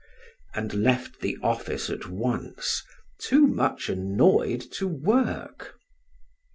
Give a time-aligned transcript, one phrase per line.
[0.55, 2.81] and left the office at once,
[3.19, 5.75] too much annoyed to work.